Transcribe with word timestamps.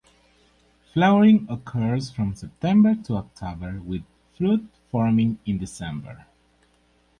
Flowering 0.91 1.45
occurs 1.47 2.09
from 2.09 2.33
September 2.33 2.95
to 3.03 3.17
October 3.17 3.79
with 3.83 4.01
fruit 4.35 4.67
forming 4.89 5.37
in 5.45 5.59
December. 5.59 6.25